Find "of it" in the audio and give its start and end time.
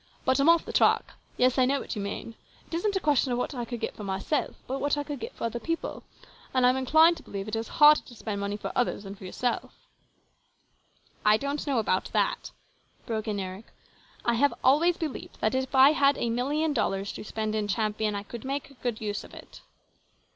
19.23-19.61